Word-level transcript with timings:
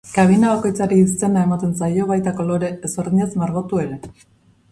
Kabina 0.13 0.45
bakoitzari 0.51 0.95
izena 1.07 1.43
ematen 1.47 1.75
zaio 1.81 2.07
baita 2.13 2.33
kolore 2.39 2.71
ezberdinez 2.89 3.29
margotu 3.43 3.85
ere. 3.85 4.01